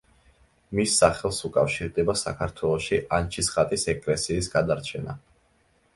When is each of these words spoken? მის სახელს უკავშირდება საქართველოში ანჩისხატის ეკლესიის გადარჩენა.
მის 0.77 0.95
სახელს 1.01 1.41
უკავშირდება 1.49 2.15
საქართველოში 2.21 3.01
ანჩისხატის 3.19 3.87
ეკლესიის 3.97 4.51
გადარჩენა. 4.59 5.19